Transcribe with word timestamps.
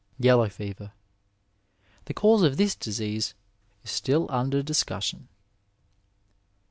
Yellow 0.17 0.49
Fever.— 0.49 0.93
^The 2.07 2.15
cause 2.15 2.41
of 2.41 2.57
this 2.57 2.73
disease 2.73 3.35
is 3.83 3.91
still 3.91 4.25
under 4.31 4.63
discussion. 4.63 5.27